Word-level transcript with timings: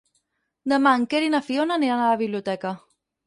Demà 0.73 0.93
en 0.99 1.03
Quer 1.11 1.19
i 1.27 1.29
na 1.35 1.43
Fiona 1.49 1.77
aniran 1.81 2.01
a 2.05 2.09
la 2.13 2.17
biblioteca. 2.23 2.75